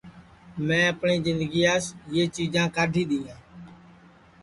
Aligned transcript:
میں 0.65 0.83
اپٹؔی 0.89 1.15
جِندگیاس 1.25 1.83
یہ 2.15 2.23
چیجاں 2.35 2.67
کاڈھی 2.75 3.03
دؔیں 3.09 3.37